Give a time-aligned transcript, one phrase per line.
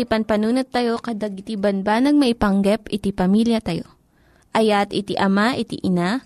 [0.00, 3.84] Tayo met, ti panpanunat tayo kadag iti banbanag maipanggep iti pamilya tayo.
[4.56, 6.24] Ayat iti ama, iti ina,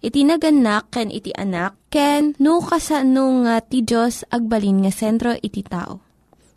[0.00, 5.66] iti naganak ken iti anak ken no kasano nga ti Diyos agbalin nga sentro iti
[5.66, 6.00] tao.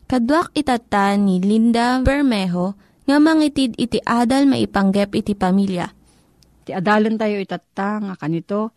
[0.10, 5.90] Kaduak itata ni Linda Bermejo nga mangitid iti adal maipanggep iti pamilya.
[6.66, 8.74] Ti adalan tayo itata nga kanito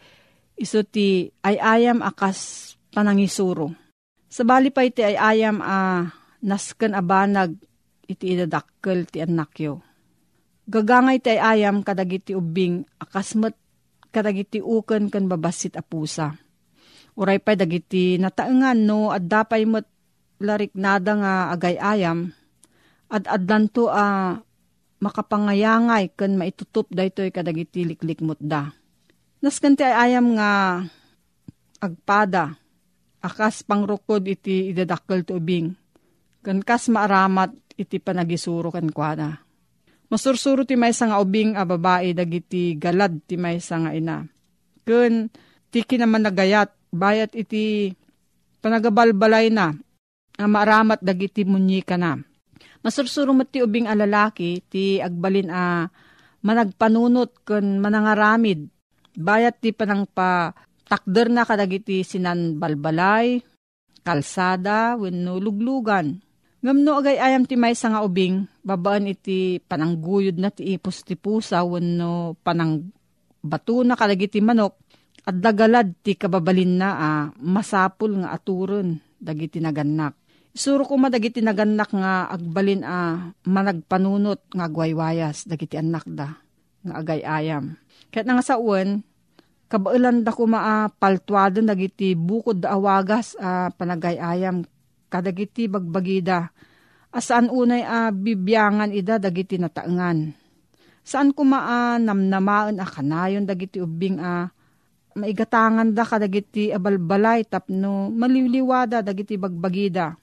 [0.57, 3.73] iso ti ayayam akas panangisuro.
[4.33, 6.09] Sabali pa iti ayayam a
[6.43, 7.55] nasken abanag
[8.07, 9.59] iti idadakkel ti anak.
[10.63, 13.59] Gagangay ti ayam kadagiti ubing akasmet
[14.13, 16.37] kadagiti uken ken babasit a pusa.
[17.19, 19.85] Uray pa dagiti nataengan no at dapay met
[20.41, 22.33] larik nada nga agay ayam
[23.13, 24.39] at adlanto a
[25.03, 28.73] makapangayangay ken maitutup daytoy kadagiti liklikmot da.
[29.43, 30.83] Nasken ti ayam nga
[31.83, 32.55] agpada
[33.19, 35.67] akas pangrukod iti idadakkel ti ubing.
[36.43, 39.53] Ken kas maaramat iti panagisuro ken kuana
[40.13, 44.29] Masursuro ti may nga ubing a babae dagiti galad ti may nga ina.
[44.85, 45.33] Kun
[45.73, 47.97] ti kinaman nagayat bayat iti
[48.61, 49.73] panagabalbalay na
[50.37, 52.21] a maramat dagiti munyi ka na.
[52.85, 55.89] Masursuro mo ti ubing a lalaki ti agbalin a
[56.45, 58.69] managpanunot kun manangaramid.
[59.17, 60.53] Bayat ti panang pa
[60.93, 63.41] takder na kadagiti sinan balbalay,
[64.05, 66.21] kalsada, wenno luglugan
[66.63, 71.59] Ngamno agay ayam ti may nga ubing, babaan iti panangguyod na ti ipos ti pusa,
[71.67, 72.87] wano panang
[73.43, 74.79] bato na kalagi manok,
[75.27, 80.15] at dagalad ti kababalin na ah, masapul nga aturon, dagiti naganak.
[80.55, 86.31] Isuro ko madagiti naganak nga agbalin a ah, managpanunot nga agwaywayas, dagiti anak da,
[86.87, 87.75] nga agay ayam.
[88.15, 89.03] Kaya nga sa uwan,
[89.67, 94.63] kabailan da ko maa paltuadan dagiti bukod da awagas a ah, panagayayam
[95.13, 96.49] kadagiti bagbagida.
[97.13, 100.33] Asaan unay a bibyangan ida dagiti nataengan.
[101.05, 104.49] Saan kuma namnamaan a kanayon dagiti ubing a
[105.13, 110.17] maigatangan da kadagiti abalbalay tapno maliliwada dagiti bagbagida.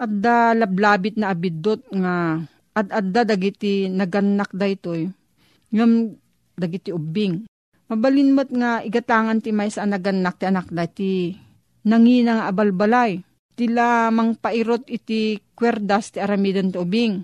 [0.00, 2.40] Adda lablabit na abidot nga
[2.72, 5.12] ad-adda dagiti naganak daytoy.
[5.68, 6.16] Ngam
[6.56, 7.44] dagiti ubing.
[7.92, 11.36] Mabalinmat nga igatangan ti may sa naganak ti anak dati
[11.84, 13.20] nangina nga abalbalay
[13.52, 17.14] tila mang pairot iti kwerdas ti aramidon ti ubing.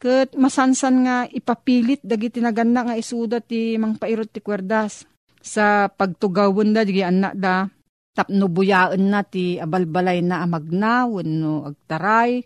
[0.00, 5.04] Kat masansan nga ipapilit dagiti naganda nga isuda ti mang pairot ti kwerdas.
[5.40, 7.64] Sa pagtugawon da, di anak da,
[8.12, 12.44] tapno buyaan na ti abalbalay na amagna, wano agtaray,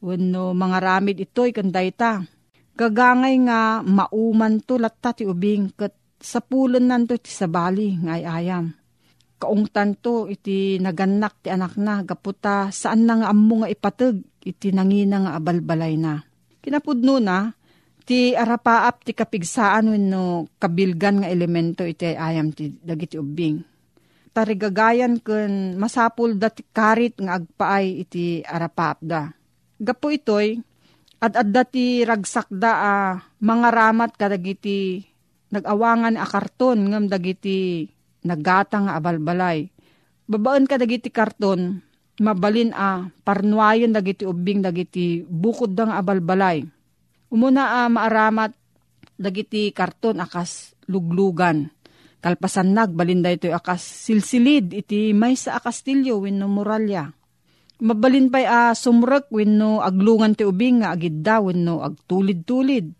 [0.00, 2.24] wano mga ramid ito'y kanday ta.
[2.76, 8.79] Gagangay nga mauman to latta ti ubing, kat sa pulon nanto ti sabali nga ayam
[9.40, 14.68] kaungtan to iti naganak ti anak na gaputa saan na nga ammo nga ipateg iti
[14.70, 16.20] nangina nga abalbalay na.
[16.60, 17.56] Kinapudno na
[18.04, 23.64] ti arapaap ti kapigsaan wenno kabilgan nga elemento iti ayam ti dagiti ubing.
[24.30, 29.32] Tarigagayan ken masapul dati karit nga agpaay iti arapaap da.
[29.80, 30.60] Gapo itoy
[31.24, 35.08] at adda ti ragsak da ah, mga ramat kadagiti
[35.50, 37.88] nagawangan a karton ngam dagiti
[38.24, 39.68] nagata nga abalbalay.
[40.30, 41.82] Babaan ka dagiti karton,
[42.22, 46.62] mabalin a parnuayon dagiti ubing dagiti bukod da nga abalbalay.
[47.30, 48.54] Umuna a maaramat
[49.18, 51.70] dagiti karton akas luglugan.
[52.20, 57.08] Kalpasan nagbalin ito akas silsilid iti may sa akastilyo wenno muralya.
[57.80, 62.92] Mabalin pa'y a sumrek wenno aglungan ti ubing nga agidda wenno agtulid-tulid.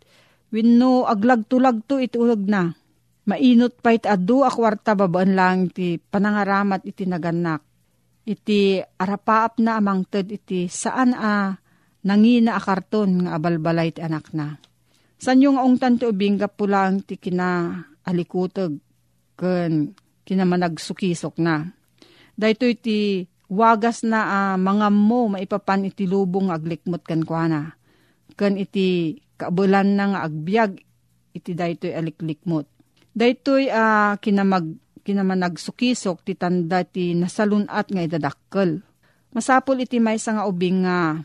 [0.50, 2.72] Wenno aglag-tulagto iti ulag na
[3.30, 7.62] Mainot pa iti adu a kwarta babaan lang iti panangaramat iti naganak.
[8.26, 11.54] Iti arapaap na amang ted iti saan a
[12.02, 14.58] nangina a karton nga abalbalay iti anak na.
[15.14, 18.74] San yung ungtan ti ubing pulang ti kina alikutog
[19.38, 19.94] ken
[20.26, 21.70] kinamanagsukisok na.
[22.34, 27.78] Dahito iti wagas na uh, mga mo maipapan iti lubong aglikmot kan kuana.
[28.34, 30.82] Ken iti kaabulan na nga agbyag
[31.30, 32.79] iti daytoy aliklikmot.
[33.10, 38.84] Daytoy uh, kinamag kinamanagsukisok ti tanda ti nasalunat nga idadakkel.
[39.34, 41.18] Masapol iti may nga ubing nga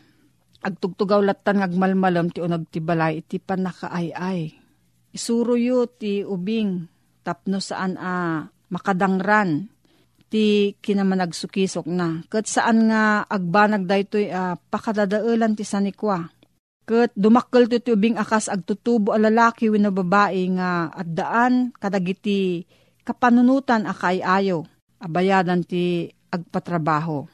[0.66, 4.50] agtugtugaw latan ngagmalmalam ti unag ti balay iti panakaayay.
[5.14, 6.88] Isuro yu ti ubing
[7.22, 9.70] tapno saan a makadangran
[10.26, 12.26] ti kinamanagsukisok na.
[12.26, 16.35] Kat saan nga agbanag daytoy uh, pakadadaulan ti sanikwa
[16.86, 22.62] Kat dumakkel ti tubing akas agtutubo a lalaki wino babae nga at daan kadagiti
[23.02, 24.70] kapanunutan akay ayo
[25.02, 27.26] abayadan ti agpatrabaho.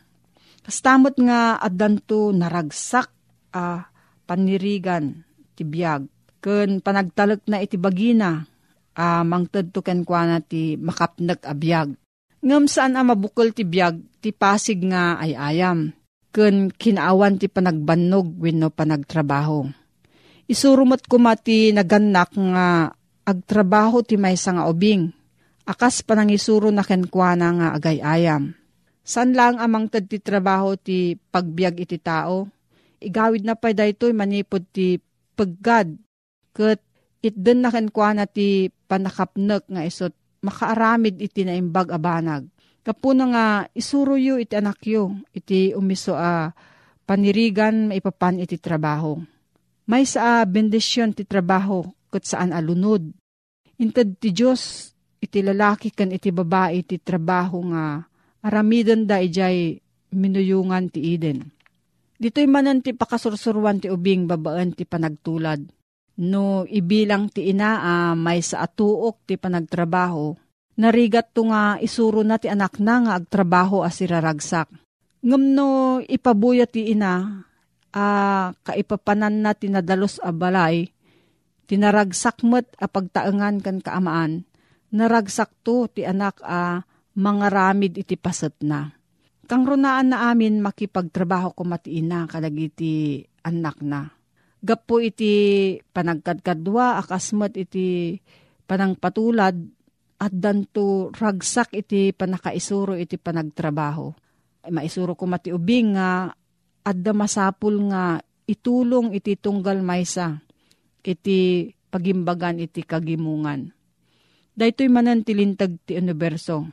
[0.64, 3.12] Kastamot nga addanto naragsak
[3.52, 3.92] a
[4.24, 5.20] panirigan
[5.52, 6.08] ti biyag.
[6.40, 8.48] Ken panagtalek na iti bagina
[8.96, 11.92] a mangted to ken kwa na ti makapnag a biyag.
[12.40, 15.92] Ngam saan a mabukol ti biyag ti pasig nga ay ayam.
[16.32, 19.68] Ken kinaawan ti panagbannog wenno panagtrabaho.
[20.48, 22.88] Isurumot ko mati naganak nga
[23.28, 25.12] agtrabaho ti maysa nga ubing.
[25.68, 28.56] Akas panangisuro na kenkwana nga agay ayam.
[29.04, 32.48] San lang amang tad ti trabaho ti pagbiag iti tao?
[33.02, 34.96] Igawid na pa daytoy manipod ti
[35.36, 35.92] paggad.
[36.56, 36.80] Kat
[37.20, 42.48] itden na kenkwana ti panakapnek nga isot makaaramid iti naimbag abanag.
[42.82, 43.46] Kapuna nga
[43.78, 46.50] isuro yu iti anak yu, iti umiso a
[47.06, 49.22] panirigan maipapan iti trabaho.
[49.86, 53.06] May sa bendisyon ti trabaho kat saan alunod.
[53.78, 54.90] Inted ti Diyos
[55.22, 58.02] iti lalaki kan iti babae iti trabaho nga
[58.42, 59.78] aramidan da ijay
[60.10, 61.46] minuyungan ti Eden.
[62.18, 65.62] Dito'y manan ti pakasursurwan ti ubing babaan ti panagtulad.
[66.22, 70.36] No ibilang ti ina uh, may sa atuok ti panagtrabaho,
[70.82, 74.66] narigat to nga isuro na ti anak na nga agtrabaho as iraragsak.
[75.22, 77.46] Ngam no ipabuya ti ina,
[77.94, 80.90] uh, kaipapanan na tinadalos a balay,
[81.70, 84.42] tinaragsak met a pagtaengan kan kaamaan,
[84.90, 86.82] naragsak to ti anak a
[87.14, 88.90] mga ramid iti paset na.
[89.46, 94.10] Kang runaan na amin makipagtrabaho ko matiina kadagiti anak na.
[94.62, 98.18] Gapo iti panagkadkadwa akasmat iti
[98.66, 99.81] panangpatulad
[100.22, 104.14] at danto ragsak iti panakaisuro iti panagtrabaho.
[104.70, 106.30] Maisuro ko mati ubing nga
[106.86, 110.38] adda masapul nga itulong iti tunggal maysa
[111.02, 113.74] iti pagimbagan iti kagimungan
[114.52, 116.68] Daytoy manan tilintag ti universo.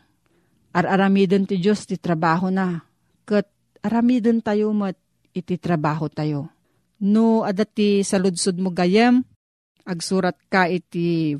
[0.75, 2.84] Ar-aramidon ti Diyos ti trabaho na.
[3.24, 3.48] Kat
[3.79, 5.00] aramidon tayo mat
[5.32, 6.51] iti trabaho tayo.
[7.00, 9.24] No adati sa ludsud mo gayem,
[9.88, 11.39] agsurat ka iti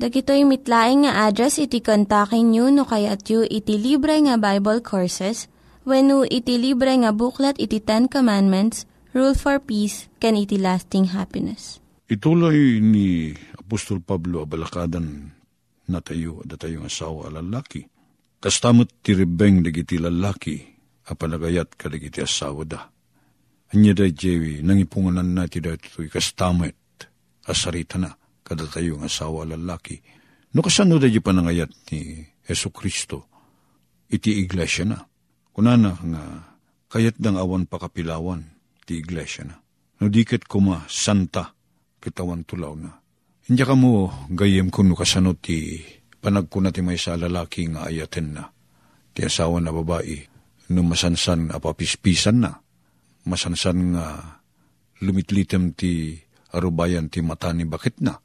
[0.00, 5.44] Dagitoy mitlaing nga address iti kontakin nyo no kayat yu iti libre nga Bible Courses
[5.84, 11.12] when no iti libre nga buklat iti Ten Commandments, Rule for Peace, can iti lasting
[11.12, 11.84] happiness.
[12.08, 15.36] Ituloy ni Apostol Pablo abalakadan
[15.92, 17.84] na tayo at tayo asawa lalaki.
[18.40, 20.64] Kastamot ti ribeng dagiti lalaki
[21.12, 22.88] apalagayat kaligiti asawa da.
[23.76, 27.04] Anya da jewi, nangipunganan na ti da ito'y kastamet,
[27.44, 28.16] asarita na,
[28.50, 30.02] kada tayo ng asawa lalaki.
[30.50, 33.30] No kasano da di panangayat ni Yesu Kristo,
[34.10, 34.98] iti iglesia na.
[35.54, 36.22] Kunana nga,
[36.90, 38.42] kayat dang awan pakapilawan,
[38.82, 39.54] ti iglesia na.
[40.02, 41.54] No diket kuma, santa,
[42.02, 42.98] kitawan tulaw na.
[43.46, 45.78] Hindi ka mo gayem kuno kasano ti
[46.18, 48.50] panagkuna ti may sa lalaki nga ayaten na.
[49.14, 50.26] Ti asawa na babae,
[50.74, 52.58] no masansan apapispisan na,
[53.30, 54.06] masansan nga
[55.06, 56.18] lumitlitem ti
[56.50, 58.18] arubayan ti mata ni bakit na,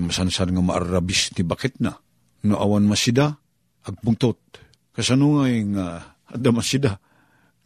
[0.00, 1.92] masansan nga maarabis ti bakit na,
[2.48, 3.36] no awan masida,
[3.84, 4.40] agpungtot,
[4.96, 6.00] kasano nga yung uh,
[6.32, 6.92] ada masida,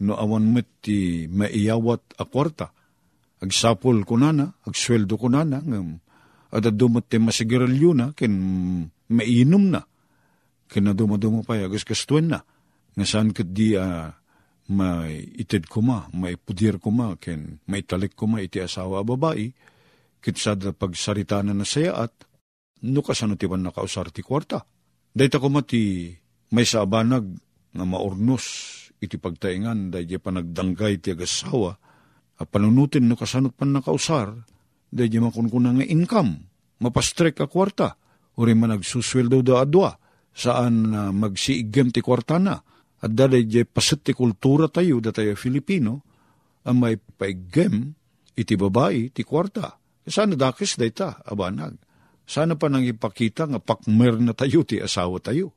[0.02, 2.72] no awan met ti maiyawat a kwarta,
[3.38, 6.02] agsapol ko nana, agsweldo ko nana, ngam,
[6.50, 8.34] at dumot ti masigaralyo na, ken
[9.12, 9.84] mainom na,
[10.66, 12.42] ken dumadumo pa, agas kastuen na,
[12.96, 14.08] nga saan kat di uh,
[14.66, 19.06] may ited ko ma, may pudir ko ma, ken may talik ko ma iti asawa
[19.06, 19.52] babae,
[20.20, 22.12] kitsad pagsarita na nasaya at
[22.86, 24.64] no kasano ti nakausar ti kwarta.
[25.16, 26.12] Dayta ko mati
[26.52, 27.24] may sa abanag
[27.72, 28.44] nga maurnos
[29.00, 31.72] iti pagtaingan dahi panagdanggay ti agasawa
[32.36, 34.32] a panunutin no kasano pan nakausar
[34.92, 36.48] dahi makunkuna nga income
[36.80, 37.96] mapastrek a kwarta
[38.36, 39.96] uri man nagsusweldo da adwa
[40.36, 42.60] saan uh, magsiigem ti kwarta na
[43.00, 46.00] at daday jay pasit ti kultura tayo, da tayo Filipino,
[46.64, 47.92] ang may paigem,
[48.34, 49.76] iti babae, ti kwarta.
[50.06, 51.74] Sana dakis day ta, abanag.
[52.26, 55.54] Sana pa nang ipakita nga pakmer na tayo, ti asawa tayo.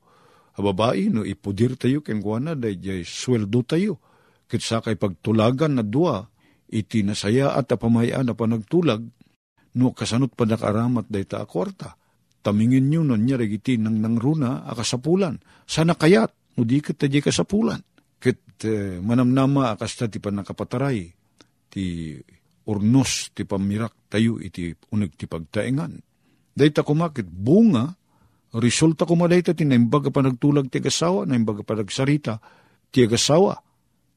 [0.57, 4.01] A babae, no, ipudir tayo, kenkwana, day jay sweldo tayo.
[4.49, 6.25] Kit sa kay pagtulagan na dua,
[6.69, 9.05] iti nasaya at apamayaan na panagtulag,
[9.77, 11.93] no kasanot pa nakaramat day ta akwarta.
[12.41, 15.37] Tamingin nyo nun niya regiti nang nangruna akasapulan.
[15.69, 17.81] Sana kayat, no di kat taji kasapulan.
[18.17, 20.99] Kit eh, manamnama akas ta ti panakapataray,
[21.69, 22.17] ti
[22.69, 25.97] urnos ti pamirak tayo iti unag ti pagtaingan.
[26.53, 27.89] Dayta kumakit bunga,
[28.53, 32.37] resulta kumaday ta ti naimbaga pa nagtulag ti agasawa, naimbaga pa nagsarita
[32.93, 33.57] ti agasawa.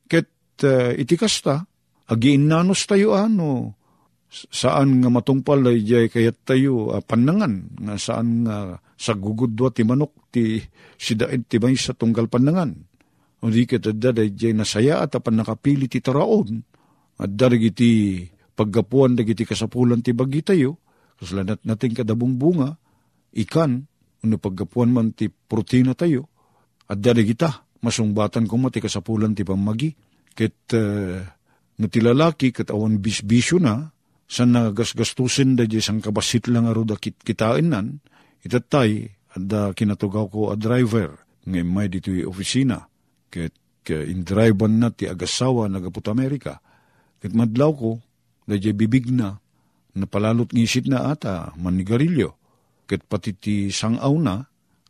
[0.04, 0.28] Ket
[0.68, 1.64] uh, iti kasta,
[2.12, 3.78] agiin nanos tayo ano,
[4.32, 9.82] saan nga matungpal ay jay kayat tayo uh, panangan, nga saan nga sa gugudwa ti
[9.84, 10.60] manok ti
[10.98, 12.72] sidaid ti may sa tunggal panangan.
[13.42, 16.62] O di ket adda day jay nasaya at apan nakapili ti taraon,
[17.22, 20.80] at darigiti paggapuan dagiti kasapulan ti bagi tayo,
[21.16, 22.76] kaslanat nating kadabong bunga,
[23.32, 23.84] ikan,
[24.22, 26.28] ano paggapuan man ti protina tayo,
[26.88, 29.90] at darigita, masungbatan ko mati kasapulan ti pamagi,
[30.32, 31.18] ket uh,
[31.78, 32.00] no ti
[32.52, 33.90] ket awan bisbisyo na,
[34.32, 38.00] sa nagasgastusin da di sang kabasit lang aro da kit kitain nan,
[38.44, 41.16] itatay, at kinatugaw ko a driver,
[41.48, 42.84] ngay may dito opisina,
[43.32, 46.60] ket ke in drivean na ti agasawa nagaput Amerika,
[47.18, 47.90] ket madlaw ko,
[48.46, 49.38] da bibig na,
[49.92, 52.34] napalalot ngisit na ata, manigarilyo,
[52.88, 54.42] ket pati ti sangaw na,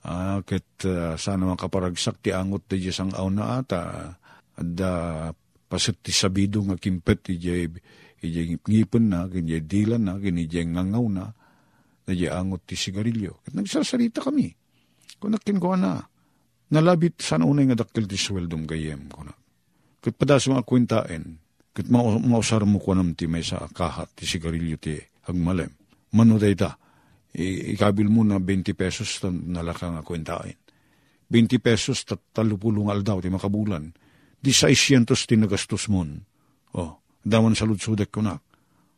[0.06, 3.80] uh, ket uh, sana mga kaparagsak ti angot ti sangaw na ata,
[4.56, 5.30] at uh,
[5.66, 7.66] pasit ti sabido nga kimpet ti jay,
[8.23, 11.25] ijay ngipin na, kinjay dilan na, kinjay ngangaw na,
[12.09, 13.42] jay angot ti sigarilyo.
[13.42, 14.52] Ket nagsasarita kami.
[15.23, 16.02] Kung nakin ko na,
[16.73, 19.35] nalabit sana unay nga dakil ti sweldom gayem ko na.
[20.02, 21.38] Ket padas mga kwintain,
[21.73, 24.97] ket mausar mo ko nam ti may sa kahat ti sigarilyo ti
[25.29, 25.73] agmalem.
[26.12, 26.76] Mano ta,
[27.33, 30.57] ikabil mo na 20 pesos nalaka nga kwintain.
[31.33, 33.88] 20 pesos talupulong aldaw ti makabulan.
[34.37, 36.21] Di 600 ti nagastos mon.
[36.76, 38.37] Oh, daman sa lutsudek ko na.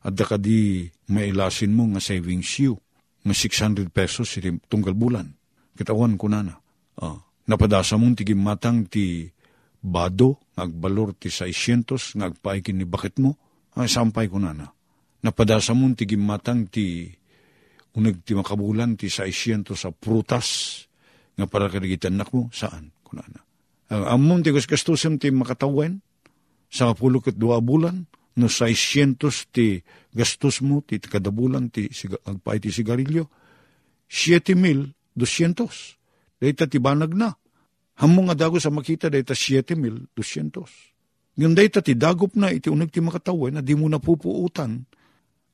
[0.05, 2.75] At da di mailasin mo nga savings you.
[3.23, 5.31] Nga 600 pesos iti tunggal bulan.
[5.79, 6.55] Kitawan ko na na.
[6.99, 9.31] Oh, napadasa mong tigim matang ti
[9.85, 13.37] bado, ngagbalor ti 600, ngagpaikin ni bakit mo,
[13.77, 14.73] ay sampay ko na na.
[15.21, 17.13] Napadasa mong tigim matang ti
[17.95, 20.81] unag ti makabulan ti 600 sa prutas,
[21.35, 22.95] nga para kadigitan nak mo, saan?
[23.05, 23.45] Kunana.
[23.93, 26.01] Ang amon ti gastusim ti makatawen,
[26.71, 28.07] sa kapulo kat dua bulan,
[28.41, 31.87] no 600 ti gastos mo, ti kadabulan, ti
[32.27, 33.29] agpay ti sigarilyo,
[34.09, 36.39] 7,200.
[36.39, 37.31] Dahita ti banag na.
[37.95, 40.11] Hamong nga dago sa makita dahita 7,200.
[41.39, 44.83] Ngayon dahita ti dagop na iti unag ti makatawen na di mo na pupuutan.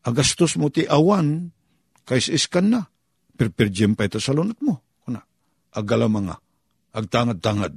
[0.01, 1.53] Agastos mo ti awan,
[2.09, 2.81] kais iskan na.
[3.37, 4.81] Perperjem pa ito sa lunat mo.
[5.05, 5.21] Kuna.
[5.77, 6.37] Agala mga.
[6.97, 7.77] Agtangad-tangad.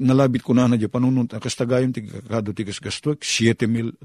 [0.00, 1.32] Nalabit ko na na di panunod.
[1.32, 3.16] Akastagayon ti kakado ti gasgasto.
[3.16, 4.04] 7,200.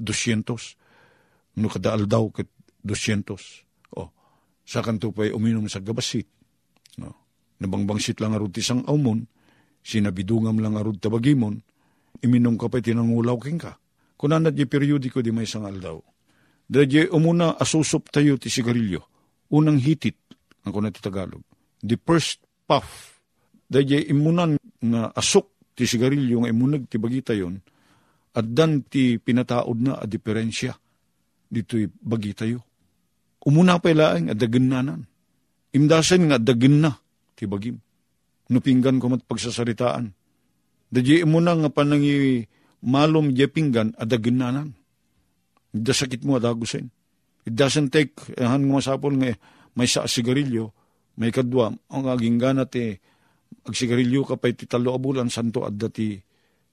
[1.60, 2.48] No kadaal daw kat
[2.80, 3.96] 200.
[3.96, 4.08] O.
[4.64, 6.28] Sa kanto pa'y uminom sa gabasit.
[7.00, 7.12] No.
[7.60, 9.24] Nabangbangsit lang arod ti sang aumon
[9.84, 11.60] sinabidungam lang arud tabagimon,
[12.24, 13.76] iminom ka pa tinangulaw king ka.
[14.16, 15.98] Kunan na di periodiko di may sangal daw.
[16.64, 19.04] Dadya umuna asusop tayo ti sigarilyo.
[19.52, 20.16] Unang hitit,
[20.64, 21.44] ang kuna ti Tagalog.
[21.84, 23.20] The first puff.
[23.68, 27.60] Dadya imunan na asok ti sigarilyo nga imunag ti bagita yon.
[28.32, 30.72] At dan ti pinataod na a diferensya.
[31.52, 32.64] Dito'y bagita yo.
[33.44, 35.04] Umuna pa ilaang adagin nanan.
[35.76, 36.96] Imdasan nga adagin na
[37.36, 37.83] ti bagim
[38.52, 40.12] nupinggan ko mat pagsasaritaan.
[40.92, 42.44] Dadya mo na nga panangi
[42.84, 44.68] malom di pinggan adagin nanan.
[45.74, 46.86] Da sakit mo adagusin.
[47.44, 49.34] It doesn't take, han nga masapol nga
[49.74, 50.70] may sa sigarilyo,
[51.18, 53.02] may kadwa, ang aging ganat eh,
[53.66, 56.14] ag sigarilyo ka pa iti talo abulan, santo at dati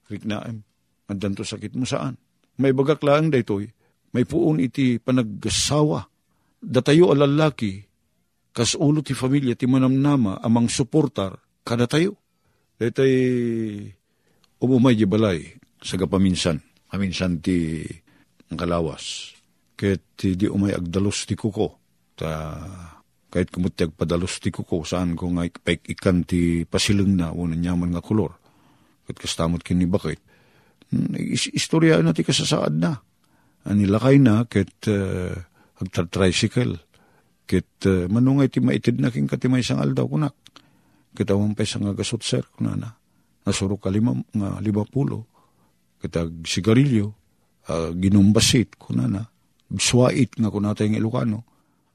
[0.06, 0.62] riknaem.
[1.10, 2.14] Andan to sakit mo saan?
[2.62, 3.66] May bagak lang daytoy,
[4.14, 6.06] may puon iti panaggasawa.
[6.62, 7.82] Datayo alalaki,
[8.54, 12.18] kas ulo ti familia ti manamnama amang suportar, kada tayo.
[12.78, 13.14] Datay
[14.58, 15.38] umumay di balay
[15.78, 16.58] sa kapaminsan.
[16.90, 17.82] Paminsan ti
[18.50, 19.32] ang kalawas.
[19.78, 21.78] Kahit di umay agdalos ti kuko.
[22.18, 22.52] Ta,
[23.32, 28.04] kahit kumuti agpadalos ti kuko, saan ko nga ikan ti pasileng na unan nyaman nga
[28.04, 28.36] kulor.
[29.08, 30.20] Kahit kastamot kini bakit.
[30.92, 31.16] Hmm,
[31.56, 33.00] istorya na ti kasasaad na.
[33.64, 35.32] Anilakay na kahit uh,
[35.80, 36.76] agta-tricycle.
[37.48, 40.41] Kahit uh, manungay ti maitid na king katimay sang aldaw kunak
[41.12, 42.96] Kitawang pa nga gasot sir, kunana.
[43.44, 45.28] Nasuro ka lima, nga lima pulo.
[46.00, 47.12] Kitag sigarilyo,
[47.68, 49.28] uh, ginumbasit, kunana.
[49.72, 51.44] Suwait nga kunata yung Ilocano.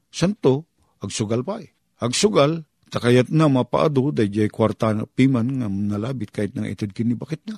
[0.09, 0.69] Santo,
[1.01, 1.73] agsugal pa eh.
[1.97, 7.57] Agsugal, takayat na mapaado, day kwarta piman nga nalabit kahit nang itid kini bakit na.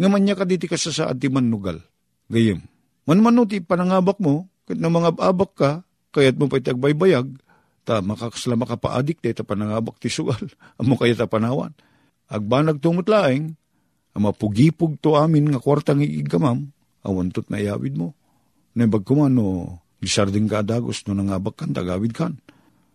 [0.00, 1.82] Nga man niya ka sa saad ti manugal.
[2.30, 2.62] Gayem,
[3.10, 5.70] Manmano ti panangabak mo, kat na mga abak ka,
[6.14, 7.26] kayat mo pa itagbaybayag,
[7.90, 10.38] ta makakasla makapaadik, ta panangabak ti sugal,
[10.78, 11.74] amo kaya ta panawan.
[12.30, 13.58] Agbanag tumutlaeng,
[14.14, 16.70] ang mapugipug to amin nga kwartang iigamam,
[17.02, 18.14] awantot na iawid mo.
[18.78, 22.38] Naibag kumano, gisarding ka adagos no nangabak kan, tagawid kan.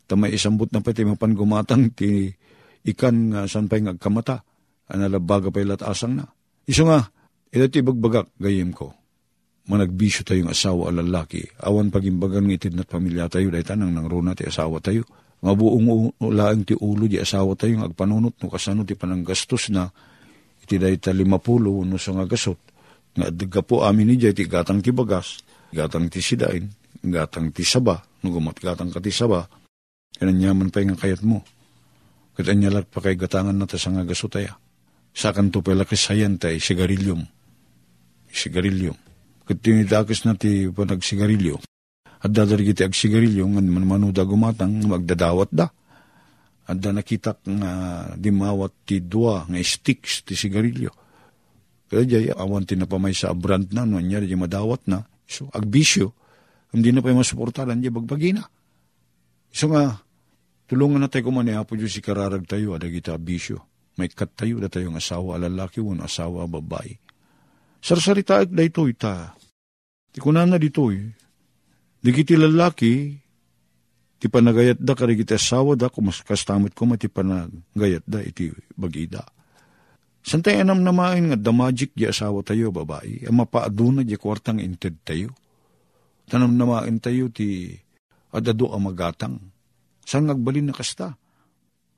[0.08, 2.32] Tamay isambot na pati mapan gumatang ti
[2.88, 4.48] ikan nga san pa'y ngagkamata,
[4.88, 6.26] analabaga pa'y asang na.
[6.64, 7.04] Iso nga,
[7.52, 9.05] ito ti bagbagak gayem ko
[9.66, 14.06] managbisyo tayong asawa o lalaki, awan pagimbagan ng itid na't pamilya tayo, dahi tanang nang
[14.06, 15.02] runa ti asawa tayo.
[15.42, 19.90] Nga buong ulaang ti ulo di asawa tayo, agpanunot no kasano ti pananggastos na,
[20.62, 22.60] iti dahi ta no sa nga gasot.
[23.18, 25.42] Nga adga po amin ni ti gatang ti bagas,
[25.74, 26.70] gatang ti sidain,
[27.02, 29.50] gatang ti saba, no gumat gatang ka ti saba,
[30.22, 31.42] kananyaman pa nga kayat mo.
[32.36, 34.60] Katanyalat pa kay gatangan na ta sa nga gasot taya.
[35.16, 37.24] Sakan to pala kasayan tay, sigarilyum.
[38.28, 39.00] Sigarilyum
[39.46, 41.62] kat tinitakas na ti panagsigarilyo.
[42.26, 45.70] At dadari kiti ag sigarilyo, nga manuda gumatang, magdadawat da.
[46.66, 47.72] At da nakita nga
[48.18, 50.90] dimawat ti dua nga sticks ti sigarilyo.
[51.86, 55.06] Kaya jay, awan ti napamay sa brand na, no, niya di madawat na.
[55.30, 56.18] So, agbisyo,
[56.74, 58.44] hindi na pa yung masuportalan, di bagbagi na.
[59.54, 60.02] So nga,
[60.66, 63.62] tulungan na tayo kumani, apo Diyos si kararag tayo, ada kita bisyo.
[64.02, 67.05] May kat tayo, da tayong asawa, lalaki, wun asawa, babae
[67.86, 69.38] Sarsarita ak da ito ita.
[70.10, 71.06] Ti na dito eh.
[72.02, 73.14] Di kiti lalaki,
[74.18, 79.22] ti panagayat da kari kiti asawa da, kumas kastamit ko mati panagayat da iti bagida.
[80.26, 85.06] Santay anam namain nga da magic di asawa tayo babae, ang mapaaduna di kwartang inted
[85.06, 85.30] tayo.
[86.26, 87.70] Tanam namain tayo ti
[88.34, 89.38] adado ang magatang.
[90.02, 91.14] Saan ngagbalin na kasta?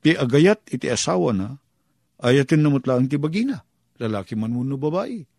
[0.04, 1.56] Ti agayat iti asawa na,
[2.20, 3.64] ayatin na mutlaan ti bagina.
[3.96, 5.37] Lalaki man mo no babae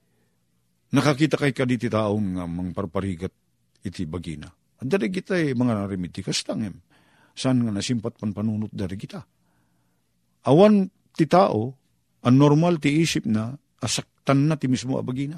[0.89, 3.29] Nakakita kay kaditi taong nga mang parparigat
[3.85, 4.49] iti bagina.
[4.79, 6.81] At dari kita eh, mga narimid ti kastangem.
[7.37, 9.21] Saan nga nasimpat pan panunot dari kita.
[10.49, 11.77] Awan ti tao,
[12.25, 15.37] ang normal ti isip na, asaktan na ti mismo a bagina.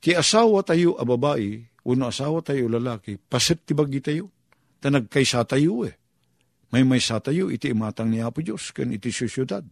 [0.00, 4.32] Ti asawa tayo a babae, uno asawa tayo lalaki, pasit ti bagi tayo.
[4.80, 5.94] Tanag kay sa tayo eh.
[6.72, 9.62] May may sa tayo, iti imatang ni Apo Diyos, kan iti syudad.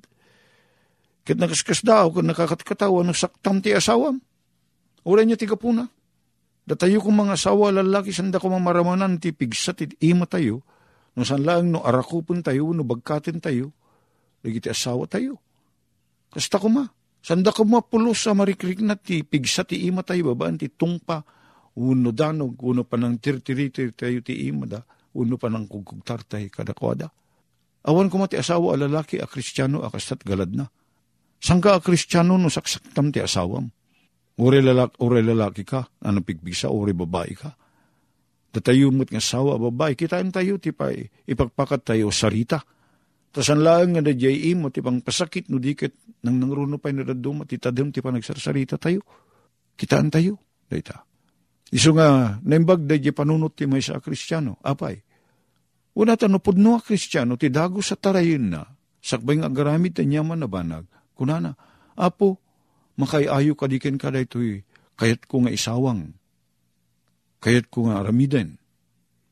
[1.26, 4.22] Kat nakaskas daw, kan nakakatkatawa, no saktam ti asawam
[5.02, 5.90] Ura niya tiga puna.
[6.62, 10.62] Datayo kong mga asawa lalaki sanda ko mga maramanan ti pigsat iti ima tayo.
[11.18, 13.74] No san lang no arakupon tayo, no bagkatin tayo.
[14.46, 15.42] Lagi ti asawa tayo.
[16.30, 16.86] Kasta ko ma.
[17.22, 21.26] Sanda ko mapulos sa marikrik na ti pigsat ti ima tayo babaan ti tungpa.
[21.72, 24.80] Uno danog, uno pa ng tirtiriti tayo ti ima da.
[25.18, 27.10] Uno pa ng kugkugtar tayo kadakwada.
[27.82, 30.70] Awan ko mati asawa a lalaki a kristyano a kastat galad na.
[31.42, 33.66] Sangka a kristyano no saksaktam ti asawam
[34.40, 37.50] Uri lalaki, uri lalaki ka, ano pigbisa, uri babae ka.
[38.52, 40.92] Datayo mo't nga sawa babae, kitain tayo, ti pa
[41.28, 42.60] ipagpakat tayo sarita.
[43.32, 46.92] Tas ang laang nga na jay imo, ti pang pasakit, no dikit, nang nangruno pa
[46.92, 49.00] na daduma, ti tadem, ti pa nagsarsarita tayo.
[49.72, 50.36] Kitaan tayo,
[50.68, 51.00] dayta.
[51.72, 55.00] Iso nga, naimbag da jay panunot ti may sa kristyano, apay.
[55.96, 58.64] Una ta, no pudno a kristyano, ti dago sa tarayin na,
[59.00, 60.84] sakbay nga garamit ta nyaman na banag,
[61.16, 61.56] kunana,
[61.96, 62.41] apo,
[62.96, 64.64] makayayo kadiken ka daytoy
[64.96, 66.14] kayat ko nga isawang,
[67.40, 68.60] kayat ko nga aramiden,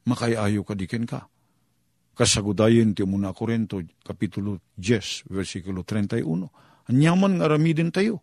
[0.09, 1.29] makayayo kadiken ka.
[2.17, 6.91] Kasagudayin ti muna Korento, Kapitulo 10, versikulo 31.
[6.91, 8.21] Anyaman nga aramiden tayo.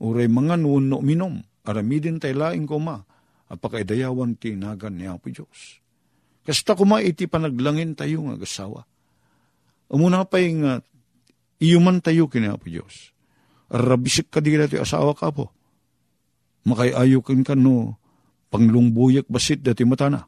[0.00, 2.98] Uray mga nuno minom, aramiden tayo laing ko ma,
[3.52, 5.78] apakaidayawan ti nagan ni Apo Diyos.
[6.42, 8.88] Kasta kuma iti panaglangin tayo nga gasawa.
[9.92, 10.80] Umuna pa uh,
[11.60, 13.12] iyuman tayo kini Apo Diyos
[13.70, 15.54] rabisik ka di dati asawa ka po.
[16.66, 17.96] Makayayo kan ka no,
[18.50, 20.26] panglungbuyak basit dati matana.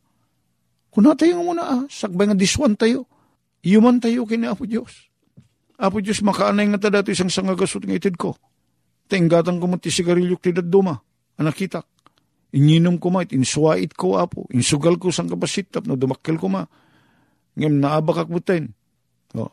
[0.93, 3.09] Kuna tayo muna ah, sakbay nga diswan tayo.
[3.63, 5.11] Iuman tayo kini Apo Diyos.
[5.79, 8.39] Apo Diyos makaanay nga ta dati isang sangagasot ng itid ko.
[9.11, 10.97] Tinggatang ko mati sigarilyok ti daduma,
[11.37, 11.85] anakitak.
[12.53, 16.65] Ininom ko ma, insuwait ko apo, insugal ko sang kabasit, tap no dumakkel ko ma.
[17.57, 18.73] Ngem naabakak butin.
[19.33, 19.49] Oh,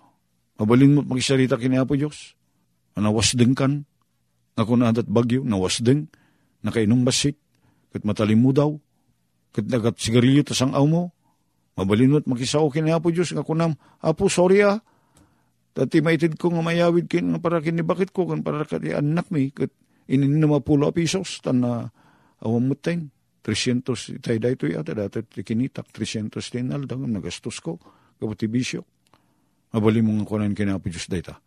[0.60, 2.39] mabalin mo magisarita kini Apo Diyos
[3.00, 3.84] nawasdeng kan,
[4.60, 6.12] ako na adat bagyo, nawasdeng,
[6.64, 7.40] nakainom basit,
[7.96, 8.76] kat matalim mo daw,
[9.56, 11.16] kat nagat sigarilyo tasang aw mo,
[11.80, 14.84] mabalin mo't makisaw kini Apo Diyos, nga kunam, Apo, sorry ah,
[15.80, 19.30] Tati maitid ko nga mayawid kin nga para kini bakit ko kan para kati anak
[19.30, 19.70] mi kat
[20.10, 20.94] inin na mapulo a
[21.40, 21.88] tan na
[22.44, 23.08] awam mutayin.
[23.40, 27.80] 300 itay da ito yata dati kinitak 300 tinal dang nagastos ko
[28.20, 28.84] kabuti bisyo.
[29.72, 31.40] Mabali mo nga kunan kinapo Diyos dayta.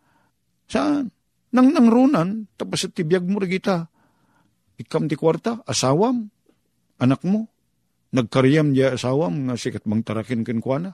[0.65, 1.13] Saan?
[1.53, 3.85] Nang nangrunan, tapos at tibiyag mo kita.
[4.81, 6.33] Ikam ti kwarta, asawam.
[7.01, 7.51] anak mo.
[8.13, 10.91] Nagkariyam diya asawam nga sikat bang tarakin kin kwa na.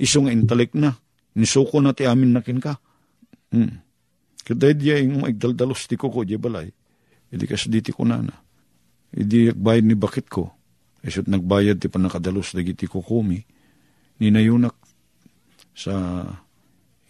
[0.00, 0.96] Iso nga intalik na.
[1.36, 2.80] Nisuko na ti amin nakin ka.
[3.52, 3.84] Hmm.
[4.42, 6.72] Kaday diya yung maigdaldalos ti ko ko diya balay.
[7.28, 8.34] Idi kas di ti ko na na.
[9.12, 10.48] Idi bayad ni bakit ko.
[11.04, 13.38] Isot nagbayad ti panakadalos dagiti ko kumi.
[14.18, 14.76] Ninayunak
[15.76, 16.24] sa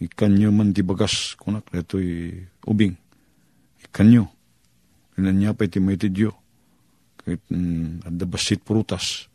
[0.05, 2.31] ikanyo man ti bagas kunak detoy
[2.67, 2.95] ubing.
[3.87, 4.27] Ikanyo.
[5.13, 6.33] Kinanya pa iti may ti Diyo.
[7.19, 9.29] Kahit mm, adda basit prutas.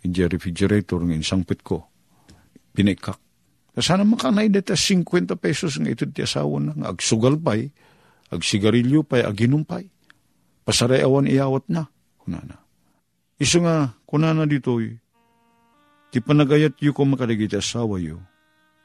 [0.00, 1.84] Iti refrigerator ng insangpit ko.
[2.72, 3.18] Pinikak.
[3.78, 6.72] Sana makanay deta 50 pesos nga ito ti asawa na.
[6.74, 7.70] Nga agsugal pa'y,
[8.34, 9.86] agsigarilyo pa'y, aginumpay.
[10.66, 11.86] Pasaray awan iyawat na.
[12.18, 12.58] Kunana.
[13.38, 14.98] Iso nga, kunana dito'y,
[16.10, 18.18] ti panagayat yu ko makaligit asawa yu,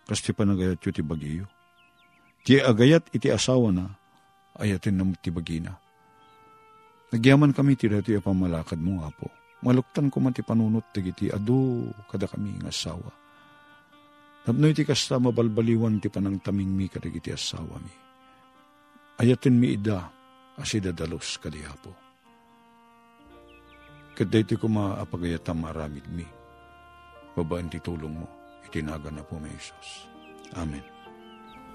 [0.08, 1.46] kas ti panagayat yu ti bagiyo.
[2.44, 3.88] Ti agayat iti asawa na,
[4.60, 5.80] ayatin na ti bagina.
[7.14, 9.32] Nagyaman kami ti dati pamalakad mo nga po.
[9.64, 13.14] Maluktan ko man ti panunot ti adu kada kami ng asawa.
[14.44, 17.94] Tapno iti kasta mabalbaliwan ti panang taming mi kadagiti asawa mi.
[19.24, 20.12] Ayatin mi ida
[20.60, 21.96] asida dalos kadihapo.
[24.20, 26.28] Kaday ti ko maapagayatam maramid mi.
[27.40, 28.43] Babaan ti tulong mo.
[28.68, 30.08] Itinaga na po may Isos.
[30.58, 30.84] Amen.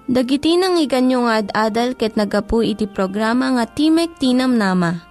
[0.09, 5.05] Dagiti nang iganyo nga ad-adal ket nagapu iti programa nga Timek Tinam Nama.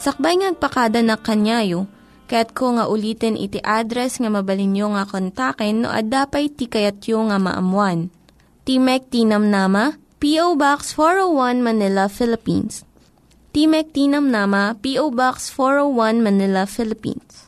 [0.00, 1.84] Sakbay ngagpakada na kanyayo,
[2.30, 8.08] ket ko nga ulitin iti address nga mabalinyo nga kontaken no ad-dapay tikayatyo nga maamuan.
[8.64, 10.56] Timek Tinam Nama, P.O.
[10.60, 12.84] Box 401 Manila, Philippines.
[13.52, 15.08] Timek Tinam Nama, P.O.
[15.08, 17.47] Box 401 Manila, Philippines.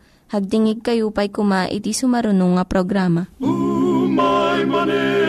[0.31, 3.27] Hagdingig kayo pa'y kuma iti sumarunong nga programa.
[3.43, 5.20] Umay manen,